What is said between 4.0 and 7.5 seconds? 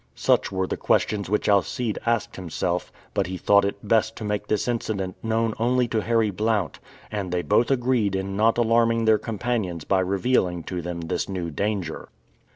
to make this incident known only to Harry Blount, and they